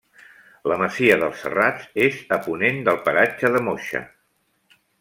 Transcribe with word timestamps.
La 0.71 0.77
masia 0.83 1.17
dels 1.23 1.43
Serrats 1.43 1.85
és 2.07 2.17
a 2.37 2.39
ponent 2.47 2.81
del 2.89 2.99
paratge 3.11 3.53
de 3.57 3.63
Moixa. 3.69 4.03